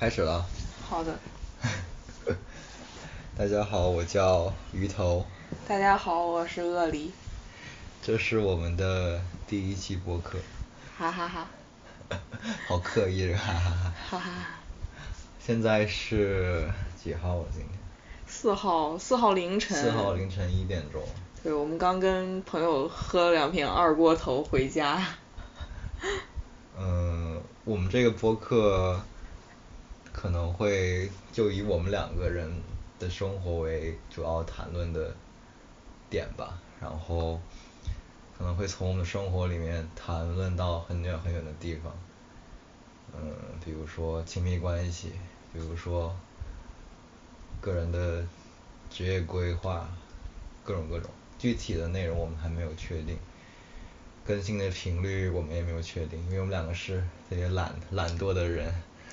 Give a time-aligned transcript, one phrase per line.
[0.00, 0.46] 开始了。
[0.88, 1.14] 好的。
[3.36, 5.26] 大家好，我叫鱼头。
[5.68, 7.12] 大家好，我是鳄梨。
[8.00, 10.38] 这是我们的第一期播客。
[10.96, 11.46] 哈哈哈。
[12.66, 13.92] 好刻意，哈哈哈。
[14.08, 14.30] 哈哈。
[15.38, 17.44] 现在是几号啊？
[17.52, 17.78] 今天？
[18.26, 19.76] 四号，四号凌晨。
[19.76, 21.02] 四号凌晨一点钟。
[21.42, 25.06] 对，我们刚跟朋友喝了两瓶二锅头回家。
[26.78, 28.98] 嗯，我们这个播客
[30.20, 32.52] 可能会就以我们两个人
[32.98, 35.16] 的生活为主要谈论的
[36.10, 37.40] 点吧，然后
[38.36, 41.90] 可能会从我们的生活里面谈论到很远很远的地方，
[43.14, 43.34] 嗯，
[43.64, 45.12] 比如说亲密关系，
[45.54, 46.14] 比如说
[47.62, 48.22] 个人的
[48.90, 49.88] 职业规划，
[50.62, 53.16] 各种各种，具体的内容我们还没有确定。
[54.26, 56.98] 更新的频率我们也没有确定，因为我们两个是
[57.30, 58.70] 特别懒懒惰的人。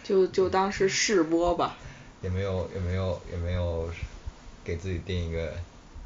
[0.07, 1.75] 就就当是试播吧。
[2.21, 3.89] 也没有也没有也没有
[4.63, 5.53] 给自己定一个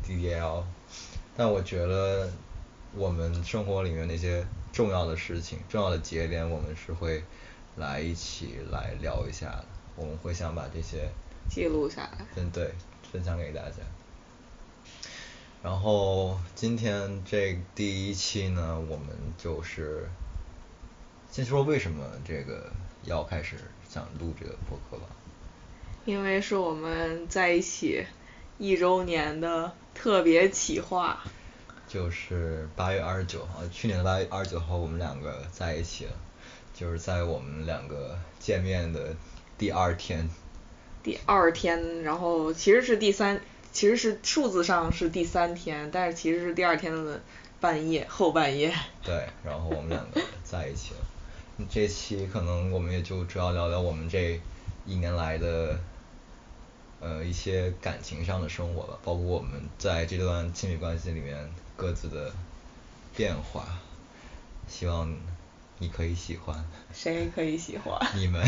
[0.04, 0.64] DDL，
[1.38, 2.30] 但我觉得
[2.96, 7.24] 我们生活里面那些重要的事情，重要的节点，我们是会
[7.78, 9.66] 来一起来聊一下的。
[9.96, 11.08] 我们会想把这些
[11.48, 12.26] 记录下来。
[12.36, 12.74] 嗯，对，
[13.12, 13.78] 分享给大家。
[15.64, 20.10] 然后今天这第一期呢，我们就是
[21.30, 22.72] 先说为什么这个
[23.04, 23.58] 要开始
[23.92, 25.10] 想录这个播客吧。
[26.06, 28.06] 因为是我们在一起
[28.58, 31.22] 一周年的特别企划。
[31.88, 36.14] 就是八月二十九号，去年的八月二十九号，我们两个在一起了，
[36.74, 39.14] 就是在我们两个见面的
[39.58, 40.30] 第二天。
[41.04, 43.42] 第二天，然后其实是第三。
[43.74, 47.22] 其实是数字上是第三天，但是其实是第二天的
[47.62, 48.74] 半夜后半夜。
[49.02, 51.00] 对，然后我们两个在一起了。
[51.70, 54.40] 这期可能我们也就主要聊聊我们这
[54.86, 55.80] 一年来的
[57.00, 62.32] 呃一些感情上的生活吧，包括我们在这段亲密关系里面各自的
[63.16, 63.66] 变化，
[64.68, 65.14] 希望
[65.80, 66.64] 你可以喜欢。
[66.94, 68.00] 谁可以喜欢？
[68.16, 68.46] 你们。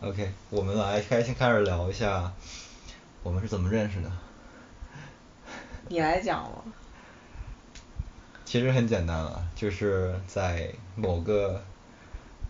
[0.00, 2.32] OK，我们来开先开始聊一下，
[3.22, 4.10] 我们是怎么认识的。
[5.88, 6.64] 你来讲吧。
[8.52, 11.58] 其实很简单了，就是在某个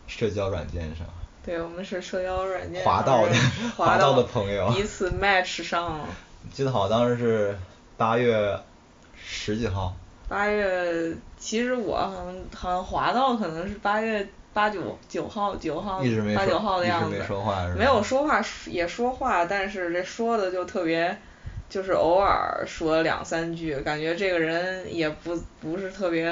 [0.09, 1.07] 社交软件上。
[1.45, 2.85] 对，我们是社交软件。
[2.85, 3.33] 滑到的，
[3.77, 4.69] 滑到的朋友。
[4.73, 6.05] 彼此 match 上了。
[6.53, 7.57] 记得好像当时是
[7.97, 8.59] 八月
[9.15, 9.95] 十几号。
[10.29, 14.29] 八月，其实我好像好像滑到可能是八月。
[14.53, 16.03] 八九九号九号
[16.35, 17.17] 八九号的样子，
[17.79, 21.17] 没有说话也说话，但是这说的就特别，
[21.73, 26.31] 就是偶尔说两三句，感觉这个人也不不是特别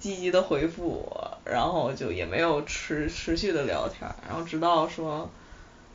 [0.00, 5.30] 积极的回复我，然后就也没有持持续的聊天，然后直到说，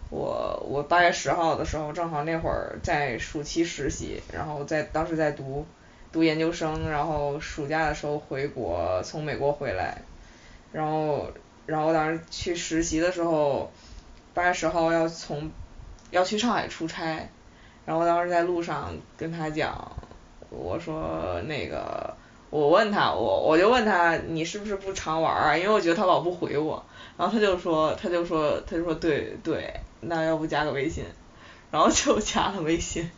[0.09, 5.65] 我我八月十号的时候正好那会儿在暑期实习，然后在当时在读
[6.13, 10.01] 读研究生，然后暑假的时候回国从美国回来。
[10.71, 11.27] 然后，
[11.65, 13.69] 然后当时去实习的时候，
[14.33, 15.51] 八月十号要从，
[16.11, 17.29] 要去上海出差，
[17.87, 19.89] 然后我当时在路上跟他讲，
[20.49, 22.13] 我说那个，
[22.49, 25.57] 我问他，我我就问他你是不是不常玩啊？
[25.57, 26.83] 因为我觉得他老不回我，
[27.17, 31.05] 然后他就说他就说他就说对对，那要不加个微信，
[31.71, 33.09] 然后就加了微信。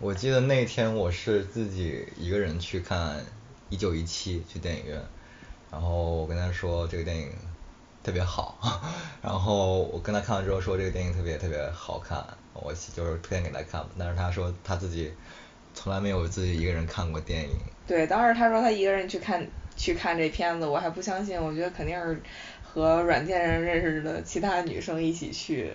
[0.00, 3.24] 我记得那天我是自己一个人去看
[3.68, 5.00] 一九一七去电影院。
[5.70, 7.30] 然后我跟他说这个电影
[8.02, 8.58] 特别好，
[9.22, 12.22] 然后我跟他看完之后说这个电影特别特别好看，
[12.54, 15.12] 我就是推荐给他看，但是他说他自己
[15.74, 17.56] 从来没有自己一个人看过电影。
[17.86, 19.46] 对，当时他说他一个人去看
[19.76, 22.22] 去看这片子，我还不相信，我觉得肯定是
[22.62, 25.72] 和软件上认识的其他女生一起去，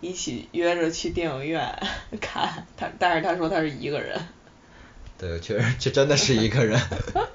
[0.00, 1.74] 一起约着去电影院
[2.20, 4.20] 看，他但是他说他是一个人。
[5.16, 6.80] 对，确实这真的是一个人。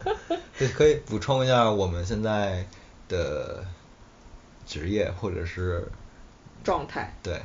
[0.58, 2.66] 对，可以补充一下我们现在
[3.10, 3.66] 的
[4.66, 5.88] 职业或者是
[6.64, 7.14] 状态。
[7.22, 7.42] 对。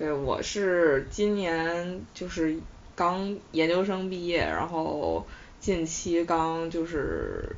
[0.00, 2.58] 对，我是今年就是
[2.96, 5.26] 刚研究生毕业，然后
[5.60, 7.54] 近期刚就是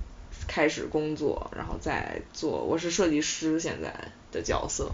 [0.48, 3.94] 开始工作，然后在做，我是设计师现在
[4.32, 4.90] 的角色。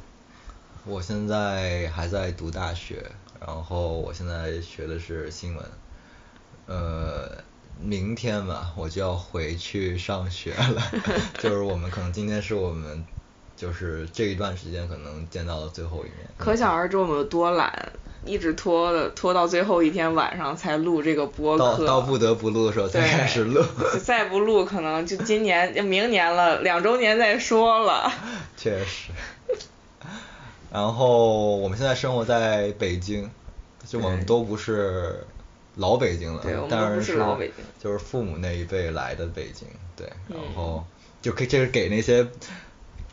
[0.85, 3.03] 我现在还在读大学，
[3.41, 5.65] 然后我现在学的是新闻，
[6.67, 7.43] 呃。
[7.81, 10.83] 明天吧，我就要回去上学了。
[11.39, 13.07] 就是我们可能今天是我们，
[13.59, 16.29] 就是这一段时间可能见到的最后一面。
[16.39, 17.91] 可想而知我们有多懒，
[18.25, 21.77] 一直拖的拖到最后一天晚上才录这个播客。
[21.79, 23.61] 到到不得不录的时候才开始录。
[24.05, 28.13] 再不录可能就今年就明年了，两周年再说了。
[28.57, 29.11] 确实。
[30.71, 33.29] 然后我们现在生活在北京，
[33.85, 35.27] 就我们都不是
[35.75, 36.41] 老北京了，
[36.71, 39.67] 但是老北京就是父母那一辈来的北京，
[39.97, 40.85] 对，然后
[41.21, 42.25] 就可以这是给那些。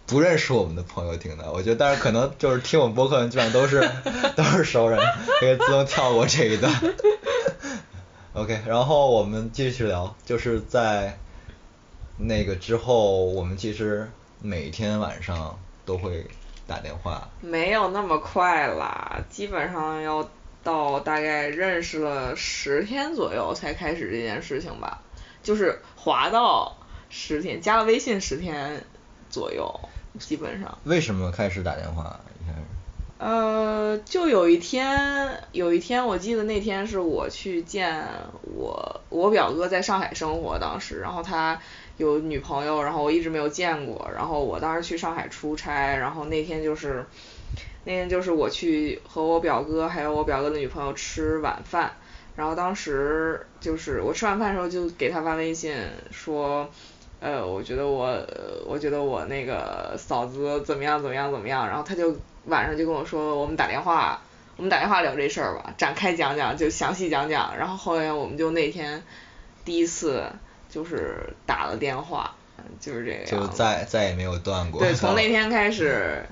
[0.08, 3.80] 不认识我们的朋友听的，我觉得，但是可能就是听我们播客的基本上都是
[4.38, 5.00] 都是熟人，
[5.40, 6.72] 可以自动跳过这一段。
[8.34, 11.18] OK，然后我们继续聊，就是在
[12.18, 14.12] 那个之后，我们其实
[14.42, 16.28] 每天晚上都会
[16.68, 17.28] 打电话。
[17.42, 20.30] 没有那么快啦，基本上要
[20.64, 25.02] 到大概认识了十天左右才开始这件事情吧，
[25.42, 26.78] 就是滑到
[27.10, 28.86] 十天，加了微信十天
[29.32, 29.80] 左右。
[30.20, 30.78] 基本上。
[30.84, 32.20] 为什么开始打电话？
[32.40, 32.62] 一开始。
[33.18, 38.04] 呃，就有一天，有一天我记得那天是我去见
[38.42, 41.58] 我我表哥在上海生活当时，然后他
[41.96, 47.06] 有女朋友，然后我一直没有见过，然后我当时去上海出差，然后那天就是
[47.86, 51.94] 那天就是我去和我表哥还有我表哥的女朋友吃晚饭，
[52.36, 55.74] 然后当时就是我吃完饭的时候就给他发微信
[56.12, 56.70] 说。
[57.26, 58.16] 呃，我觉得我，
[58.68, 64.22] 我觉得我那个嫂子怎么样怎么样怎么样，然后他就晚上就跟我说，我们打电话，
[64.58, 69.02] 我们打电话聊这事儿吧，展开讲讲，就详细讲讲，然后后来我们就那天
[69.64, 70.24] 第一次
[70.70, 72.36] 就是打了电话，
[72.80, 74.80] 就是这个就再再也没有断过。
[74.80, 76.24] 对，从那 天开始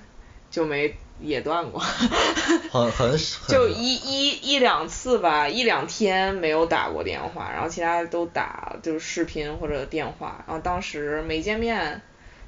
[0.52, 0.96] 就没。
[1.24, 1.80] 也断过，
[2.70, 3.18] 很 很
[3.48, 12.02] 就一一一两次吧，一两天没有打过电话，然后其他都打就是视频或者电话，然后当时没见面，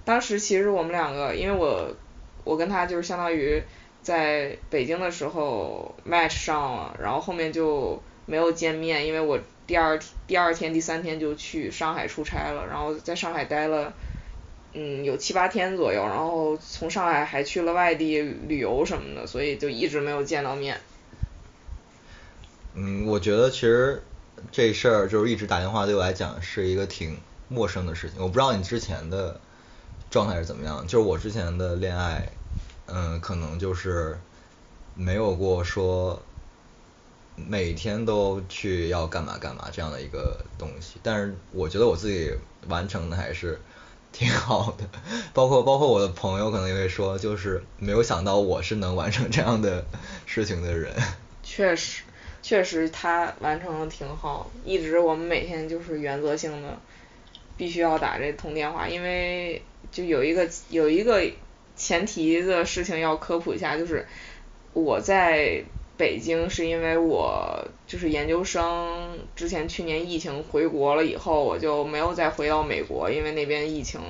[0.03, 1.95] 当时其实我们两个，因为我
[2.43, 3.63] 我跟他就是相当于
[4.01, 9.97] 在北京的时候 match 上了，然后后面就没有见面，因为我第二
[10.27, 13.93] 第二天第三天就去上海出差了，然后在上海待了。
[14.77, 20.81] 嗯，有七八天左右，然后从上海还去了外地旅游什么的，所以就一直没有见到面。
[22.73, 24.03] 嗯，我觉得其实
[24.51, 27.17] 这事儿就是一直打电话对我来讲是一个挺
[27.47, 28.21] 陌生的事情。
[28.21, 29.39] 我不知道你之前的
[30.11, 32.27] 状态是怎么样，就是我之前的恋爱，
[32.87, 34.19] 嗯，可能就是
[34.93, 36.21] 没有过说
[37.37, 40.97] 每天都去要干嘛干嘛这样的一个东西。
[41.01, 42.33] 但是我觉得我自己
[42.67, 43.57] 完成的还是。
[44.17, 44.87] 挺好的，
[45.33, 49.85] 包括包括我的朋友可能也会说，就是没有想到我是能完成这样的
[50.25, 50.93] 事情的人。
[51.43, 52.03] 确实，
[52.41, 56.79] 确实他完成的挺好，一直我们每天就是原则性的
[57.57, 61.21] 必须要打这通电话，因为就有一个有一个
[61.75, 64.07] 前提的事情要科普一下，就是
[64.71, 65.65] 我在。
[65.97, 74.01] 北京是因为我就是研究生之前去年疫情回国了以后，我就没有再回到美国，因为那边疫情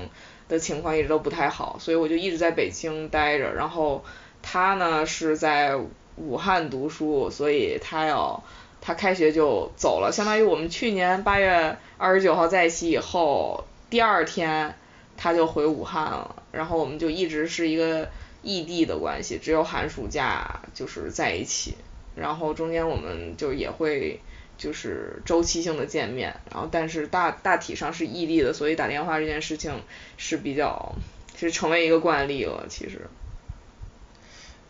[0.49, 3.53] 的情况一直都不太好，所以我就一直在北京待着。
[3.53, 4.03] 然后
[4.41, 5.77] 他呢是在
[6.15, 8.43] 武汉读书，所以他要
[8.81, 14.73] 他开学就走了，相当于我们去年八月二十九号在一起以后，第二天
[15.17, 18.09] 他就回武汉了，然后我们就一直是一个。
[18.45, 21.75] 异地的关系，只有寒暑假就是在一起，
[22.15, 24.21] 然后中间我们就也会
[24.55, 29.81] 就是周期性的见面，然后但是大大体上是异地的，所以打电话这件事情
[30.15, 30.95] 是比较
[31.35, 33.09] 是成为一个惯例了，其实。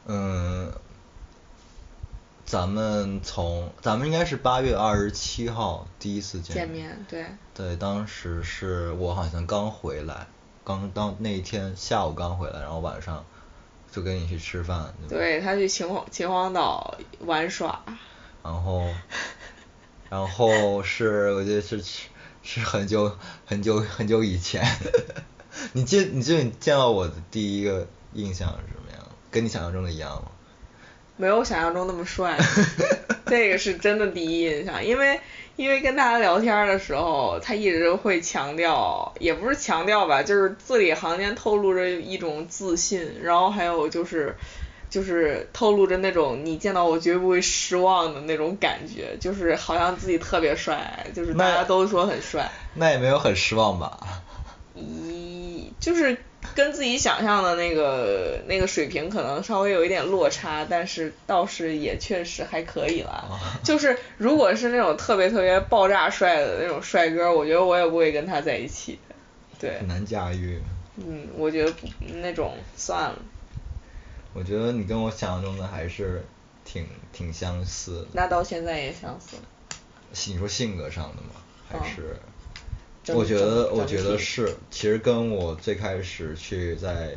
[0.05, 0.72] 嗯，
[2.46, 7.25] 咱们从咱们应该是八月二十七号第一次见见面，对。
[7.53, 10.27] 对，当时是我好像刚回来，
[10.63, 13.25] 刚当那一天下午刚回来，然后晚上。
[13.96, 14.94] 就跟你去吃饭。
[15.08, 17.82] 对他去秦皇秦皇岛玩耍。
[18.44, 18.86] 然后，
[20.10, 21.82] 然后是我觉得是
[22.44, 24.62] 是很久很久很久以前，
[25.72, 29.08] 你记你记得你见到我的第一个印象是什么样？
[29.32, 30.32] 跟你想象中的一样吗？
[31.18, 32.38] 没有想象中那么帅，
[33.32, 35.20] 这个是真的第一印象，因为。
[35.58, 44.36] 因为跟大家聊天的时候，他一直会强调，也不是强调吧，就是字里行间透露着一种自信，然后还有就是，
[44.89, 52.51] 就是透露着那种你见到我绝不会失望的那种感觉，就是好像自己特别帅，就是大家都说很帅。
[52.74, 53.98] 那也没有很失望吧？
[54.75, 56.17] 一就是。
[56.54, 63.40] 跟自己想象的那个那个水平可能稍微有一点落差，但是倒是也确实还可以了。
[63.64, 69.00] 就是如果是那种特别特别爆炸帅的那种帅哥，我觉得我也不会跟他在一起。
[69.60, 69.80] 对。
[69.80, 70.62] 很难驾驭。
[70.98, 71.74] 嗯，我觉得
[72.22, 73.20] 那种算了。
[74.34, 76.25] 我觉得你跟我想象中的还是
[76.64, 78.08] 挺挺相似。
[78.14, 79.38] 那到现在也相似。
[80.32, 81.30] 你说性格上的吗？
[81.68, 82.18] 还是？
[83.13, 87.12] 我觉得我觉得是，其实跟我最开始去在，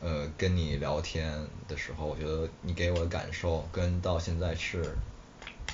[0.00, 1.32] 呃，跟你聊天
[1.66, 4.96] 的时候，我觉得你给我的感受跟到现在是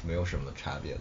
[0.07, 1.01] 没有什么差别的，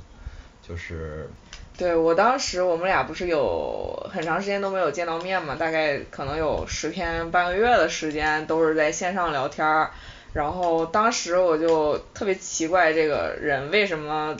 [0.67, 1.29] 就是。
[1.77, 9.91] 对，我当时我们俩不是有很长时间都没有见到面嘛，大概可能有十天半个月的时间都是在线上聊天儿，
[10.33, 14.35] 然后当时我就特别奇怪这个人为什么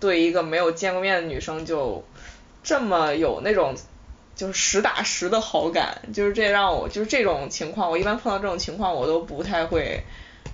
[0.00, 2.02] 对一个没有见过面的女生就
[2.62, 3.74] 这么有那种
[4.34, 10.02] 就是实打实的好感，就是这让我就是这种情况，我一般碰到这种情况我都不太会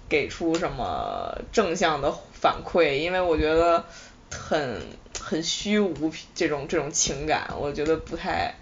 [0.09, 3.85] 给出什么正向的反馈，因为我觉得
[4.31, 4.81] 很。
[5.19, 8.55] 很虚无这种这种情感，我觉得不太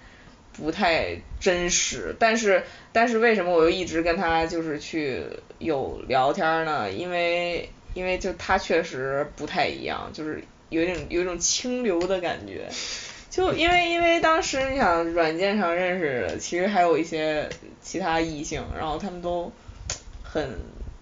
[0.55, 2.17] 不太真实。
[2.19, 5.25] 但是但是为什么我又一直跟他就是去
[5.59, 6.91] 有聊天呢？
[6.91, 12.67] 因为因为就他确实不太一样，就是有一种有一种清流的感觉。
[13.35, 17.49] 就因为因为当时你想软件上认识，其实还有一些
[17.83, 19.51] 其他异性，然后他们都
[20.23, 20.49] 很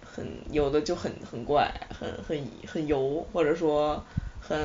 [0.03, 4.03] 很有的就很很怪，很很很油，或者说
[4.41, 4.59] 很。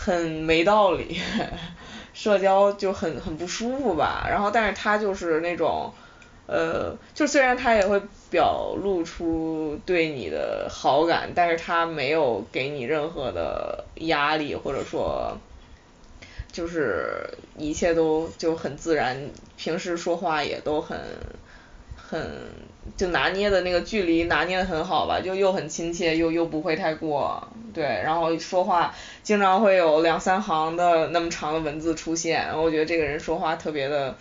[0.00, 1.20] 很没道理，
[2.14, 4.26] 社交就很很不舒服吧。
[4.30, 5.92] 然后，但是他就是那种，
[6.46, 15.36] 呃，就虽然他也会表露出对你的好感，但是他没有给你任何的压力，或者说，
[16.58, 19.16] 就是一切都就很自然，
[19.56, 20.98] 平时说话也都很。
[22.10, 22.18] 很
[22.96, 34.16] 就拿捏的那个距离拿捏的很好吧，就又很亲切，又又不会太过，对，然后说话经常会有两三行的那么长的文字出现，我觉得这个人说话特别的，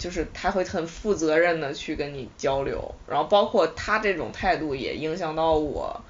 [0.00, 6.00] 就是他会很负责任的去跟你交流，然后包括他这种态度也影响到我，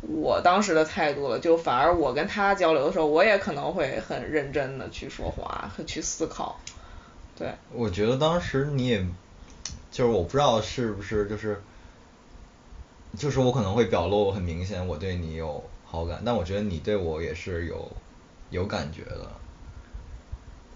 [0.00, 6.60] 我当时的态度了，就反而我跟他交流的时候，我也可能会很认真的去说话和去思考，
[7.36, 7.52] 对。
[7.72, 9.06] 我觉得当时你也。
[9.90, 11.60] 就是我不知道是不是就是，
[13.16, 17.90] 就是我可能会表露很明显我对你有好感，但我觉得你对我也是有
[18.50, 19.26] 有感觉的。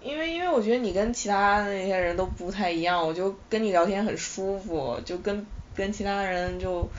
[0.01, 6.89] 因为因为我觉得你跟其他那些人都不太一样，我就跟你聊天很舒服，就跟跟其他人就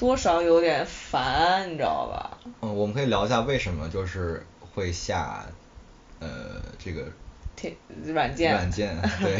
[0.00, 2.38] 多少有点烦，你知道吧？
[2.62, 5.44] 嗯，我们可以聊一下为什么就是会下
[6.20, 7.04] 呃这个。
[8.06, 9.38] 软件，软件， 对，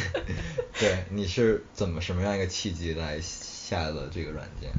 [0.80, 4.70] 对，你是怎么什么样一个契机来下的这个软件？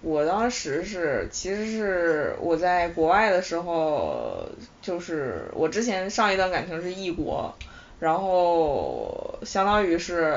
[0.00, 4.48] 我当时是，其实是我在国外的时候，
[4.80, 7.54] 就是我之前上一段感情是异国，
[8.00, 10.34] 然后相当于是，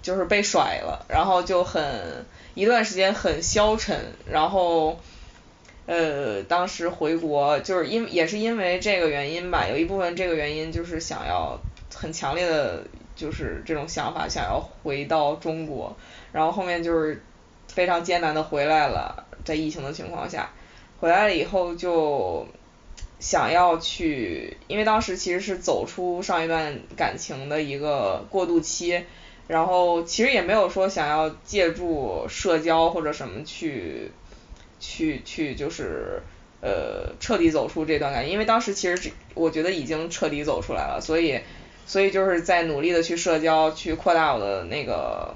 [0.00, 3.98] 就是被甩了，然后就很一段时间很消沉，
[4.30, 4.98] 然后。
[5.84, 11.58] 呃，当时回国就是因也是因为这个原因吧，有一部分这个原因就是想要
[11.92, 12.84] 很强烈的，
[13.16, 15.96] 就是这种想法想要回到中国，
[16.30, 17.20] 然后后面就是
[17.66, 20.52] 非常艰难的回来了，在疫情的情况下，
[21.00, 22.46] 回来了以后就
[23.18, 29.04] 想要去，因为当时其实是走出上一段感情的一个过渡期，
[29.52, 34.10] 然后其实也没有说想要借助社交或者什么去。
[34.84, 36.20] 去去就是
[36.60, 41.38] 呃彻底走出这段感情，因为当时其实我觉得已经彻底走出来了，所以
[41.86, 45.32] 所以就是在努力的去社交，去扩大我的那个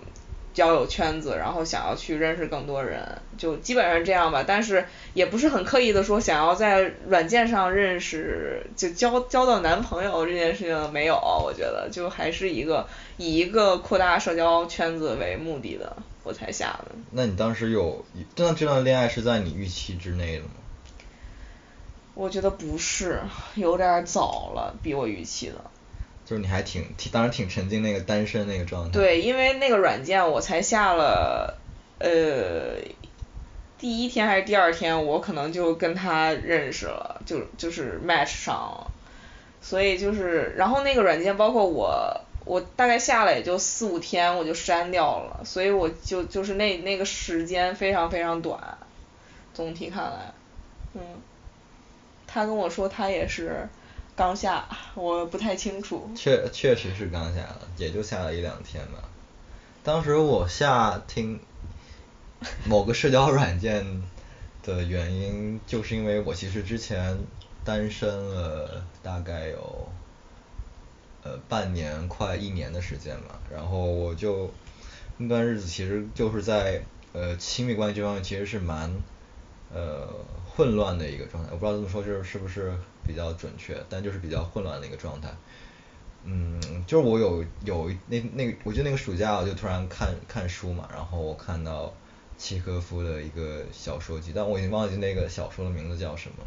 [0.57, 4.43] 交友圈子，然后想要去认识更多人，就基本上这样吧。
[4.45, 15.97] 但是也不是很刻意的说想要在软件上认识就交交到男朋友这件事情没有，我觉得就还是一个以一个扩大社交圈子为目的的。
[16.25, 16.91] 我才下的。
[17.13, 20.51] 那你当时有，这段这段恋爱是在你预期之内的吗？
[22.15, 23.21] 我觉得不是，
[23.55, 25.55] 有点早了，比我预期的。
[26.27, 28.91] 就是你还挺，当时挺沉浸那个单身那个状态。
[28.91, 31.57] 对，因为那个软件我才下了，
[31.99, 32.77] 呃，
[33.79, 38.91] 第一天还是第二天，我可能就跟他认识了，就就是 match 上了，
[39.63, 42.21] 所以就是，然后那个软件包括我。
[42.45, 48.79] 我大概下了也就四五天，我就删掉了，所以我就就是那那个时间非常非常短，
[49.53, 50.33] 总体看来，
[50.95, 51.01] 嗯，
[52.25, 53.69] 他跟我说他也是
[54.17, 56.11] 刚下，我不太清楚。
[56.17, 59.09] 确确实是刚下了，也就下了一两天吧。
[59.85, 61.39] 当时我下听
[62.65, 64.03] 某个社交软件
[64.63, 67.19] 的原因，就是因为我其实之前
[67.65, 69.89] 单身了大概有。
[71.23, 74.49] 呃，半年快一年的时间吧，然后我就
[75.17, 76.81] 那段日子其实就是在
[77.13, 78.89] 呃亲密关系方面其实是蛮
[79.75, 80.07] 呃
[80.49, 85.29] 混乱的一个状态，我不知道这么说就是是不是比较准确，但就是比较混乱的一个状态。
[86.25, 91.95] 嗯，就是我有有那那我记得那个暑假我就突然看看书嘛，然后我看到
[92.37, 96.45] 契诃夫的一个小说集，但我已经忘记那个小说的名字叫什么，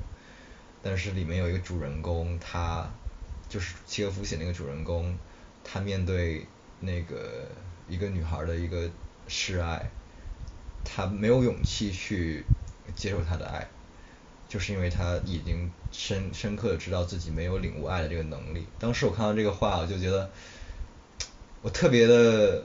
[0.83, 2.91] 但是里面有一个主人公，他
[3.47, 5.17] 就是契诃夫写那个主人公，
[5.63, 6.45] 他面对
[6.81, 7.47] 那个
[7.87, 8.89] 一个女孩的一个
[9.27, 9.89] 示爱，
[10.83, 12.43] 他没有勇气去
[12.95, 13.65] 接受她的爱。
[14.49, 18.65] 就是因为他已经深深刻的知道自己没有领悟爱的这个能力。
[18.79, 20.29] 当时我看到这个话，我就觉得，
[21.61, 22.63] 我特别的，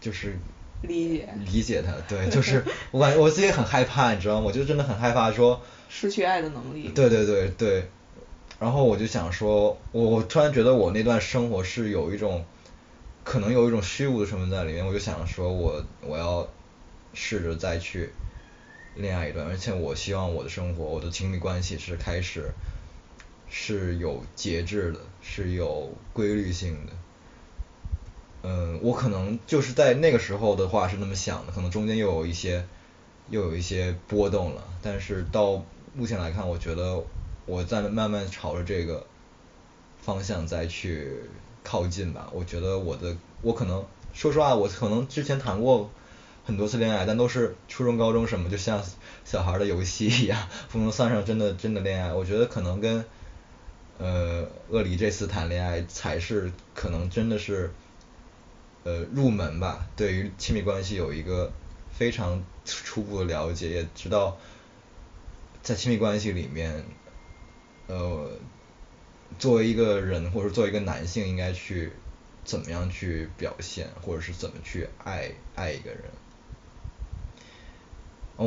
[0.00, 0.38] 就是
[0.80, 4.46] 理解理解他，对，就是我感觉我自己很害怕，你知道吗？
[4.46, 5.60] 我就真的很害怕说
[5.90, 6.88] 失去爱的能力。
[6.94, 7.86] 对对对对，
[8.58, 12.42] 然后我就想说，我我突然觉得我那段生活是有一种，
[13.22, 16.48] 可能有一种虚无的成分在里面，我就想说我我要
[17.12, 18.08] 试着再去。
[18.96, 22.52] 恋爱一段，而且我希望我的生活，我的亲密关系是开始
[23.48, 26.92] 是有节制的，是有规律性的。
[28.42, 32.66] 嗯，我可能就是在那个时候的话是那么想的，可能中间又有一些
[33.28, 37.02] 又有一些波动了，但是到目前来看，我觉得
[37.46, 39.06] 我在慢慢朝着这个
[40.02, 41.12] 方向再去
[41.62, 42.28] 靠近吧。
[42.32, 45.88] 我觉得我的我可能说实话，我可能之前谈过。
[46.50, 48.82] 很多次恋爱，但都是初中、高中什么，就像
[49.24, 52.12] 小孩的游戏一样， 不能算上真的真的恋爱。
[52.12, 53.04] 我觉得可能跟
[53.98, 57.70] 呃鳄梨这次谈恋爱才是可能真的是
[58.82, 61.52] 呃入门吧，对于亲密关系有一个
[61.92, 64.36] 非常初步的了解，也知道
[65.62, 66.84] 在亲密关系里面
[67.86, 68.28] 呃
[69.38, 71.92] 作为一个人或者作为一个男性应该去
[72.44, 76.02] 怎么样去表现，或者是怎么去爱爱一个人。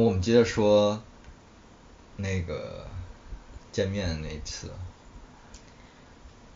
[0.02, 1.00] 我们接着说
[2.18, 2.88] 那个
[3.72, 4.72] 见面那一次。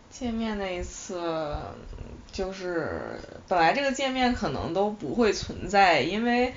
[0.09, 1.55] 见面那一次，
[2.31, 6.55] 就是本来这个见面可能都不会存在，因为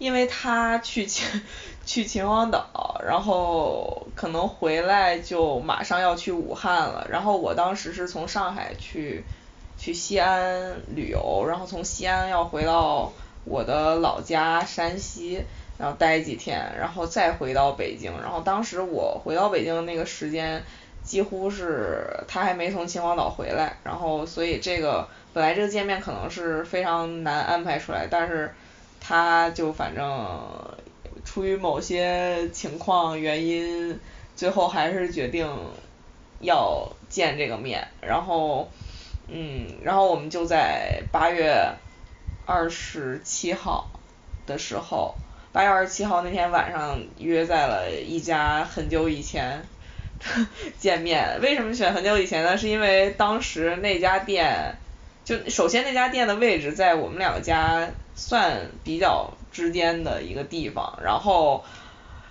[0.00, 1.42] 因为他去秦
[1.86, 9.22] 去秦皇岛，然后可能回来就马上要去武汉了，然后我当时是从上海去
[9.78, 13.12] 去西安旅游，然后从西安要回到
[13.44, 15.44] 我的老家山西。
[15.78, 18.10] 然后待几天，然后再回到北京。
[18.22, 20.62] 然后当时我回到北京的那个时间，
[21.02, 23.76] 几乎是他还没从秦皇岛回来。
[23.84, 28.54] 然后所以这个本来这个见面可能是非常难安排出来，但是
[29.00, 30.34] 他就反正
[31.26, 34.00] 出于某些情况原因，
[34.34, 35.46] 最后还是决定
[36.40, 37.86] 要见这个面。
[38.00, 38.70] 然后
[39.28, 41.70] 嗯，然后我们就在八月
[42.46, 43.90] 二十七号
[44.46, 45.14] 的时候。
[45.56, 49.66] 八月二十七号那天晚上约在了一家很久以前
[50.78, 52.58] 见面，为什么选很久以前呢？
[52.58, 54.76] 是因为当时那家店，
[55.24, 61.64] 就首先那家店的位置在我们两个家算比较之间的一个地方，然后，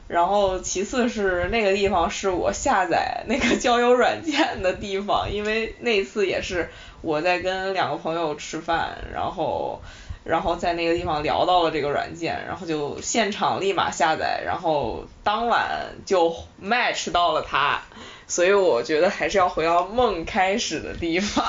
[0.07, 6.69] 然后其次是那个地方是我下载那个交友软件的地方，因为那次也是
[7.01, 9.81] 我在跟两个朋友吃饭，然后。
[10.25, 17.79] 然后在那个地方聊到了这个软件，然后就现场立马下载，然后当晚就 match 到了他，
[18.25, 21.45] 所以我觉得还是要回到梦开始的地方，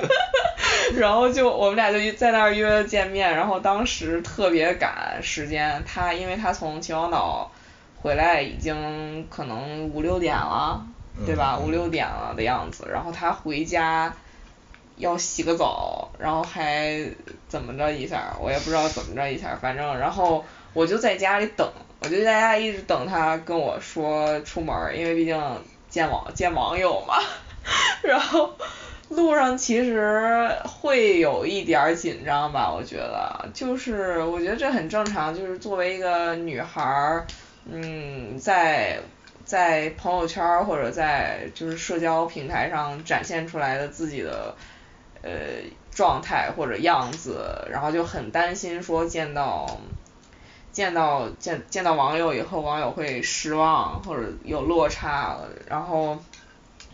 [0.96, 7.50] 然后就我们俩就在那儿约了见面，然后当时特别赶时间，他因为他从秦皇岛
[8.02, 10.84] 回来已经可能五六点了，
[11.24, 11.58] 对吧？
[11.58, 14.14] 五六点了的样子，然后他回家。
[14.98, 17.00] 要洗个澡，然后还
[17.48, 25.40] 怎么着一下，我也不知道怎么着一下，反正然后我就在家里等，我就在家一直等他跟我说出门，因为毕竟
[25.88, 27.14] 见网见网友嘛，
[28.02, 28.52] 然后
[29.08, 37.26] 路上其实会有一点紧张吧，我觉得，就是我觉得这很正常，就是作为一个女孩儿，
[37.70, 38.98] 嗯，在
[39.44, 44.54] 在朋友圈或者在就是社交平台上展现出来的自己的。
[45.22, 45.30] 呃，
[45.90, 49.78] 状态或者样子，然后就很担心说见到，
[50.70, 56.18] 见到见见到网友以后，网友会失望或者有落差，然后，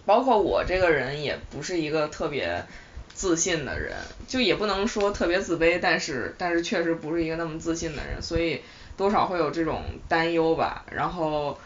[0.06, 2.64] 包括我这个人也不是一个特别
[3.12, 3.94] 自信的人，
[4.26, 8.62] 就也不能说特别自卑，但是但是确实不是一个那么自信的人，所以
[8.96, 10.87] 多少会有这种担忧吧。
[10.90, 11.58] 然后，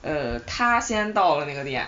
[0.00, 1.86] 呃，他先到了那个店，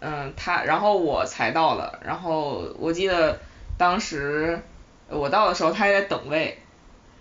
[0.00, 3.38] 嗯，他然后我才到了，然后我记得。
[3.78, 4.60] 当时
[5.08, 6.58] 我到的时候，他还在等位，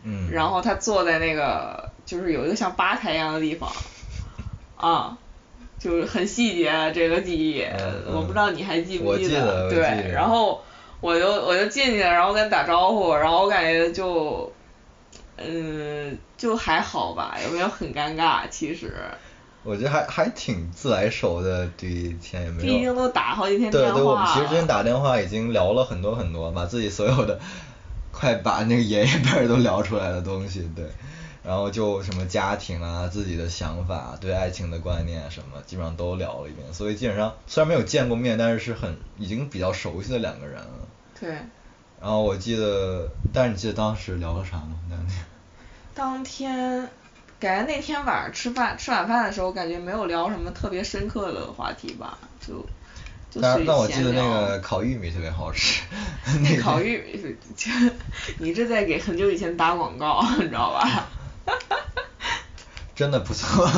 [0.04, 0.30] 嗯。
[0.32, 3.72] 然后他坐在那个就是有一个像吧台一样的地方，
[4.76, 5.18] 啊，
[5.80, 7.64] 就是很细节这个记忆，
[8.08, 9.70] 我不知道你还记不记得？
[9.70, 10.62] 对，然后
[11.00, 14.52] 我就我就进去，然后跟他打招呼，然后我感觉就，
[15.38, 18.94] 嗯，就还好吧，也没有很尴尬，其实。
[19.68, 22.74] 我觉得还还挺自来熟的，第一天也没有。
[22.74, 23.92] 毕竟都打好几天电话。
[23.92, 27.38] 对对，我们其实之前打电话已经聊了很多很多，把自己所有的，
[28.14, 30.86] 快把那个爷爷辈儿都聊出来的东西，对。
[31.44, 36.74] 然后就什么家庭啊，自己的想法，对爱情的观念什么，基本上都聊了一遍。
[36.74, 40.88] 所以基本上虽然没有见过面，但是是很已经比较熟悉的两个人了。
[41.20, 41.30] 对。
[42.00, 44.80] 然后我记得，但是你记得当时聊了啥吗？
[44.90, 45.26] 当天。
[45.94, 46.90] 当天。
[47.40, 52.66] 感觉那天晚上吃饭吃晚饭的时候，感觉没有聊什么特别深刻的话题吧，就
[53.30, 55.84] 就但但我记得那个烤玉米特别好吃。
[56.42, 57.36] 那烤玉米，
[58.40, 61.08] 你这在给很久以前打广告， 你知道吧？
[62.96, 63.70] 真的不错。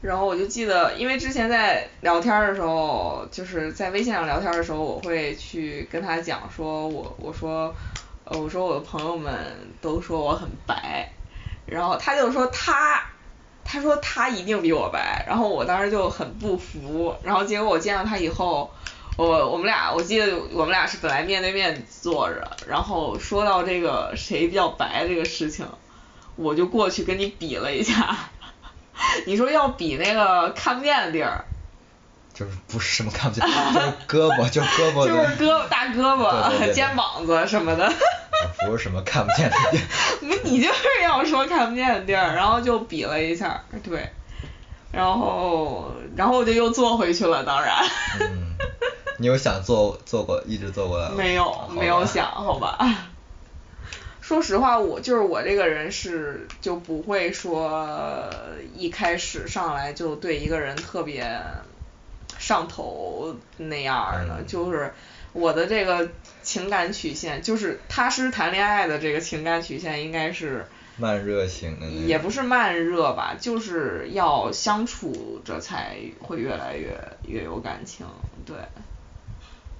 [0.00, 7.74] 然后我就记得，因为之前在聊天的时候，就是在微信上聊天的时候，我会去跟他讲说，我我说。
[8.32, 9.34] 呃，我说我的朋友们
[9.82, 11.12] 都说我很白，
[11.66, 13.02] 然后他就说他，
[13.62, 18.72] 他说他一定比我白，然后我当时就很不服，然后结果我见到他以后，
[19.16, 25.66] 我我们俩我记得我们俩是本来面对面坐着，然后说到这个谁比较白这个事情，
[26.36, 28.16] 我就过去跟你比了一下，
[29.26, 31.44] 你说要比那个看不见的地儿。
[32.32, 35.04] 就是不是什么看不见，就是胳膊，就胳膊。
[35.06, 37.92] 就是胳膊大胳膊、肩膀子什么的。
[38.60, 40.38] 不是什么看不见的地儿。
[40.44, 44.08] 你就是要说看不见的地儿，然后就比了一下，对。
[44.90, 47.76] 然后，然后我就又坐回去了，当然。
[48.20, 48.54] 嗯。
[49.18, 51.14] 你有想坐坐过一直坐过来吗？
[51.16, 52.78] 没有，没有想，好吧。
[54.20, 58.28] 说实话，我就是我这个人是就不会说
[58.74, 61.40] 一开始上来就对一个人特别。
[62.38, 64.92] 上头那样的，就是
[65.32, 66.08] 我的这个
[66.52, 70.66] 情感曲线，就是踏实谈恋爱的这个情感曲线应该是
[70.98, 76.94] 慢热型的，也不是慢热吧，就是要相处着才会越来越
[77.26, 78.04] 越有感情，
[78.44, 78.54] 对。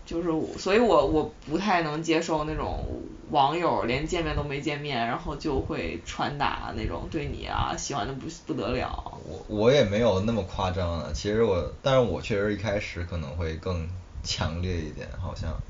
[0.04, 9.20] 就是我，所以我我不太能接受那种网友连见面都没见面，然后就会传达那种对你啊喜欢的不不得了。
[9.24, 13.88] 我我也没有那么夸张啊，其实我，但是我确实一开始可能会更
[14.24, 15.61] 强烈一点，好像。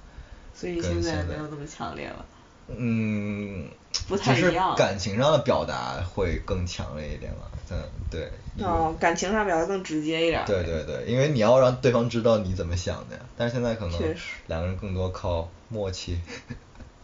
[0.63, 2.25] 所以现在没有那么强烈了。
[2.69, 3.69] 嗯。
[4.07, 4.77] 不太一样。
[4.77, 8.31] 感情上的表达会更强烈一点嘛，嗯，对。
[8.65, 10.45] 哦，感情上表达更直接一点。
[10.47, 14.15] 对对对，因为你要让对方知道你怎么想的呀，但是现在可能
[14.47, 16.21] 两个人更多靠默契。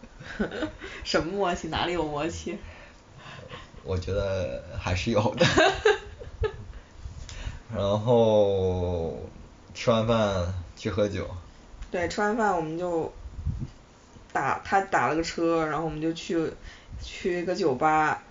[1.03, 1.67] 什么默契？
[1.67, 2.57] 哪里有默契？
[3.83, 5.45] 我觉得还是有的。
[7.75, 9.19] 然后
[9.75, 11.27] 吃完饭去喝酒。
[11.91, 13.11] 对，吃完饭我们就
[14.33, 16.51] 打他打了个车，然后我们就去
[17.01, 18.21] 去一个酒吧，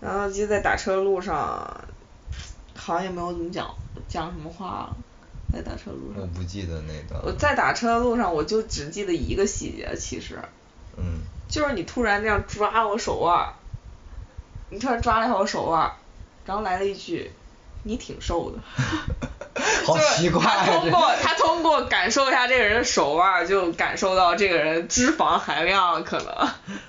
[0.00, 1.84] 然后就在打车路上。
[2.76, 3.72] 好像也没有怎么讲
[4.08, 4.94] 讲什么话，
[5.50, 6.20] 在打车路上。
[6.20, 7.22] 我不记得那个。
[7.24, 10.38] 我在打车的路上，我就只记得一个细节，其实。
[10.98, 11.20] 嗯。
[11.48, 13.54] 就是你突然这样抓我手腕儿，
[14.70, 15.92] 你突然抓了一下我手腕儿，
[16.44, 17.30] 然后来了一句，
[17.84, 18.58] 你挺瘦的。
[19.86, 20.42] 好奇怪。
[20.42, 26.34] 他通过他通过感受一下这个人的手腕，就感受到这个人脂肪含量可能。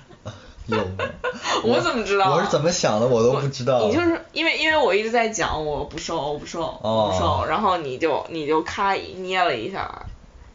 [0.66, 1.04] 有吗？
[1.62, 2.34] 我怎么知道？
[2.34, 3.86] 我是怎么想的，我都不知道。
[3.86, 9.88] 你就是因为因为我一直在讲我不瘦我不瘦我不瘦，然后你就你就咔捏了一下，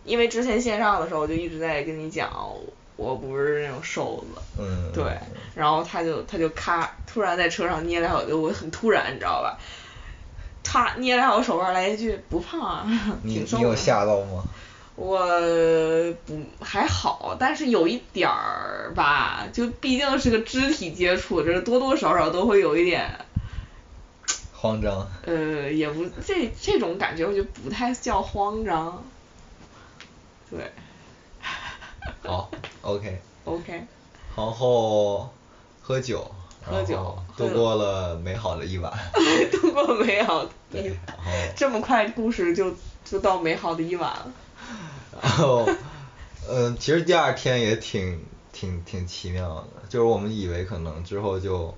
[0.04, 2.30] 因为之前线上的时候我就一直在跟你讲
[2.97, 4.41] 我不是那种瘦子。
[4.60, 4.91] 嗯。
[4.93, 5.17] 对，
[5.56, 9.58] 然后他就他就咔突然在车上捏了下我，我很突然你知道吧？
[10.72, 12.88] 他捏了下我手腕来一句不胖啊，
[13.28, 13.64] 挺瘦的。
[13.64, 14.42] 你有吓到吗？
[14.96, 15.20] 我
[16.26, 23.20] 不还好，但是有一点儿吧，就毕竟是个肢体接触，这多多少少都会有一点
[24.54, 25.06] 慌张。
[25.26, 29.04] 呃，也不这这种感觉，我觉得不太叫慌张。
[30.50, 30.72] 对。
[32.24, 32.50] 好
[32.82, 33.22] ，OK。
[33.44, 33.86] OK。
[34.38, 35.30] 然后
[35.82, 36.32] 喝酒。
[36.62, 37.17] 喝酒。
[37.36, 38.91] 度过了美好的一晚。
[39.52, 40.45] 度过美好。
[40.71, 40.88] 对。
[41.08, 41.32] 然后。
[41.58, 44.32] 这么快，故事就就到美好的一晚了。
[45.21, 45.67] 然后，
[46.50, 51.76] 嗯，其实第二天也挺挺挺奇妙的，就是我们以为可能之后就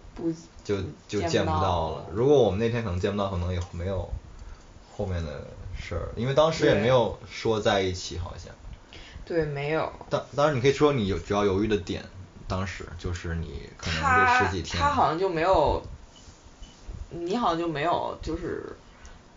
[0.63, 2.05] 就就见不到了。
[2.13, 4.09] 如果我们那天可能见不到，可能也没有
[4.95, 8.53] 后面的事儿，因为当时也没有说在一起，好像。
[9.25, 9.91] 对，没有。
[10.09, 12.03] 当当然，你可以说你有主要犹豫的点，
[12.53, 14.79] 当时就是你可能这十几天。
[14.79, 15.83] 他他好像就没有，
[17.09, 18.77] 你好像就没有就是。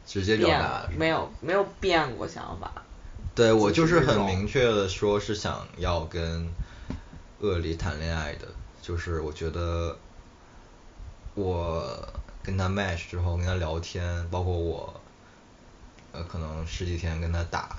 [0.07, 0.89] 直接表达。
[0.97, 2.71] 没有没有变过想法。
[3.35, 6.49] 对我就是很明确的说是想要跟
[7.41, 8.47] 恶离谈恋爱的，
[8.81, 9.99] 就是我觉得
[11.35, 12.09] 我
[12.41, 15.01] 跟他 match 之后跟他聊天，包括我
[16.13, 17.77] 呃可能十几天跟他打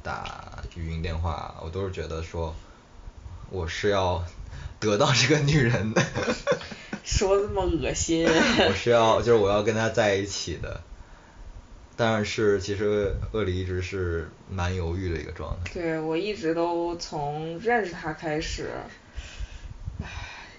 [0.00, 2.54] 打语音电话，我都是觉得说
[3.50, 4.24] 我是要
[4.80, 6.02] 得到这个女人的。
[7.04, 8.26] 说这么恶心。
[8.26, 10.80] 我是要就是我要跟她在一起的。
[11.96, 15.70] 但是其实鳄梨一直是蛮犹豫的一个状态。
[15.72, 18.70] 对，我一直都从认识他开始，
[20.02, 20.08] 唉，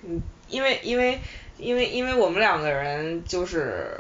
[0.04, 1.20] 嗯，因为因为
[1.58, 4.00] 因为因为我们两个人就是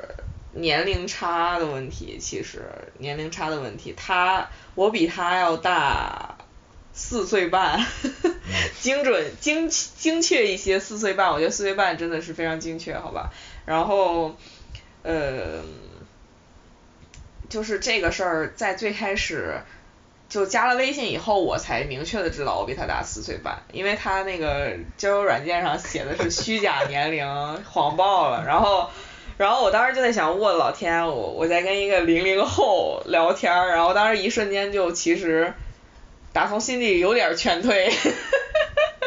[0.53, 2.63] 年龄差的问题，其实
[2.99, 6.34] 年龄差的问题，他我比他要大
[6.95, 7.85] 四岁半，
[8.81, 13.29] 精准精精确一些四岁半，我觉得四岁半真的是非常精确，好吧？
[13.65, 14.35] 然后，
[15.03, 15.61] 呃。
[17.47, 19.61] 就是这个事儿，在最开始
[20.27, 27.23] 就加了微信以后，我才明确的知道我比他大四岁半，因为他那个交友软件上写的是虚假年龄，
[27.63, 28.43] 谎报了。
[28.47, 28.89] 然后，
[29.37, 35.53] 然后我当时就在想，我的老天，我我在跟一个零零后聊天儿，然后当时一瞬间就其实
[36.35, 37.89] 打从心里有点劝退，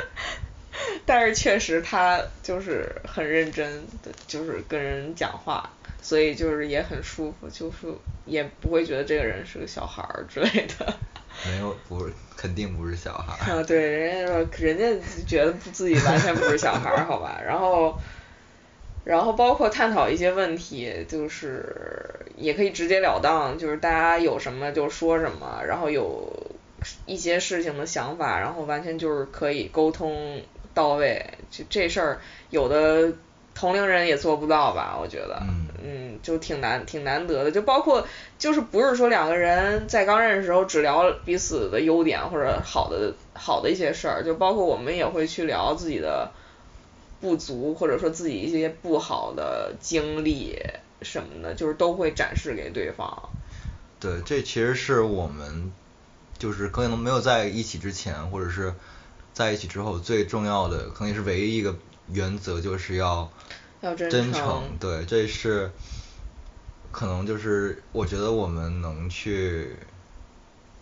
[1.04, 5.70] 但是确实他就是很认真的，就是跟人讲话。
[6.00, 7.92] 所以就是也很舒服，就是
[8.24, 10.94] 也不会觉得这个人是个小孩儿之类的。
[11.44, 13.58] 没有，不是，肯定不是小孩儿。
[13.58, 17.38] 啊，对，人家说，人家觉得自己完全不是小孩儿， 好吧？
[17.44, 18.00] 然后，
[19.04, 21.66] 然后包括探讨一些问题，就是
[22.36, 26.32] 也可以直截了当，就是大家有什么就说什么，然后有
[27.06, 30.42] 一些事情的想法，然后完全就是可以沟通
[30.74, 31.24] 到位。
[31.50, 32.20] 就这事儿，
[32.50, 33.12] 有的。
[33.54, 35.42] 同龄人也做不到吧，我觉得，
[35.82, 37.50] 嗯，就挺难，挺难得的。
[37.50, 38.06] 就包括，
[38.38, 46.30] 就是不是说两个人在刚认识时候只聊彼此的优点或者好的好的一些事儿，就包括我们也会去聊自己的
[47.20, 50.56] 不足或者说自己一些不好的经历
[51.02, 53.28] 什么的，就是都会展示给对方。
[53.98, 55.72] 对，这其实是我们
[56.38, 58.74] 就是可能没有在一起之前或者是
[59.34, 61.76] 在一起之后最重要的，可能也是唯一一个。
[62.10, 63.30] 原则就是要
[63.82, 65.70] 真诚，对，这是
[66.90, 69.76] 可能就是我觉得我们能去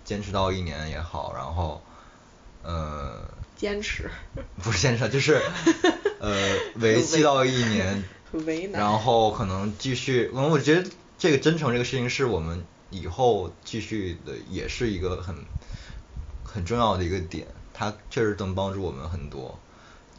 [0.05, 1.83] 坚持到一年也好，然后
[2.63, 4.09] 呃坚持
[4.63, 5.43] 不是坚持，就是
[6.23, 8.05] 呃维系到一年，
[8.73, 10.89] 然后可能继续，嗯，我觉得
[11.19, 15.35] 这个真诚这个事情是我们以后继续的，也是一个很
[16.45, 19.59] 很重要的一个点，它确实能帮助我们很多。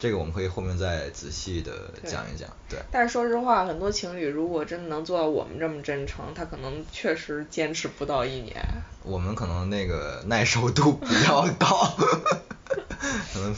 [0.00, 1.72] 这个我们可以后面再仔细的
[2.04, 2.78] 讲一讲，对。
[2.88, 8.64] 但是说实话，很多情侣如果真的能做到我们这么真诚，他可能确实坚持不到一年。
[9.02, 11.96] 我们可能那个耐受度比较高，
[13.32, 13.56] 可能。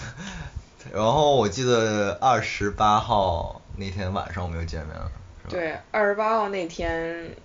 [0.95, 5.51] 然后我记得二十八号那天晚上我们又见面了，是吧？
[5.51, 7.37] 对，二十八号那天，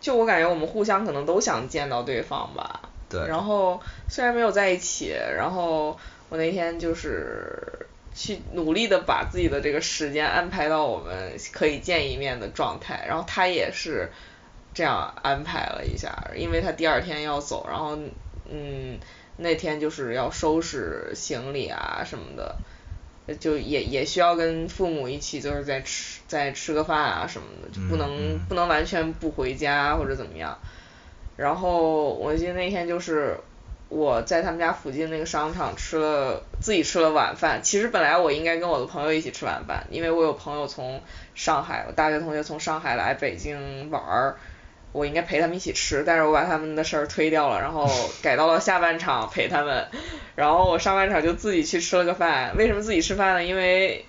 [0.00, 2.80] 就我感觉我们互相可能都想见到对方吧。
[3.08, 3.26] 对。
[3.26, 5.98] 然后虽然没有在一起，然后。
[6.28, 14.10] 我那天就是去努力的把自己的这个时间安排到我们可以见一面的状态，然后他也是
[14.74, 17.96] 这样安排了一下，因为他第二天要走，然后
[18.50, 18.98] 嗯
[19.36, 22.56] 那天就是要收拾行李啊什么的，
[23.38, 30.58] 就也也需要跟父母一起就是在吃在吃个饭啊什么的，就不能不能完全不回家或者怎么样，
[31.36, 33.36] 然后我记得那天就是。
[33.88, 41.00] 我在他们家附近那个商场吃了自己吃了晚饭，其实本来我应该跟我的朋友一起吃晚饭，因为我有朋友从
[41.36, 44.36] 上海，我大学同学从上海来北京玩儿，
[44.90, 47.88] 我应该陪他们一起吃，但是我把他们的事儿推掉了，然后
[48.24, 49.86] 改到了下半场陪他们，
[50.34, 53.44] 然后我上半场就自己去吃了个饭，为什么自己吃饭呢？
[53.44, 54.04] 因为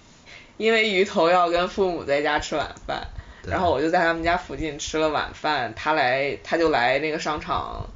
[0.57, 3.07] 因为鱼头要跟父母在家吃晚饭，
[3.47, 7.89] 然后我就在他们家附近吃了晚饭，他来他就来那个商场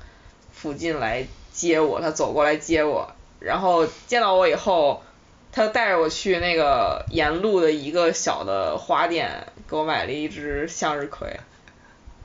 [0.52, 1.28] 附近来。
[1.54, 5.04] 接我，他走过来接我，然后见到我以后，
[5.52, 11.42] 他带着我去那个沿路的一个小的花店，给我买了一只向日葵。